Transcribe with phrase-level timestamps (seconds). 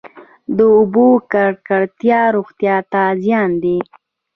[0.55, 3.77] د اوبو ککړتیا روغتیا ته زیان دی.